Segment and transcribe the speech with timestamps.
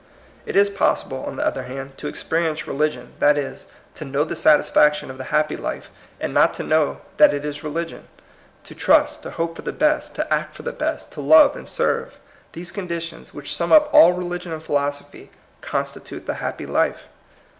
[0.47, 4.35] It is possible, on the other hand, to experience religion, that is, to know the
[4.35, 8.07] satisfaction of the happy life, and not to know that it is religion.
[8.63, 11.69] To trust, to hope for the best, to act for the best, to love and
[11.69, 12.17] serve,—
[12.53, 15.29] these conditions, which sum up all religion and philosophy,
[15.61, 17.03] constitute the happy life.